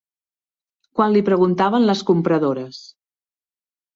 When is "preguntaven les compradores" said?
1.27-2.79